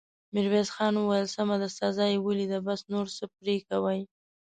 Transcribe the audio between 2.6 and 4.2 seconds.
بس، نور څه پرې کوې!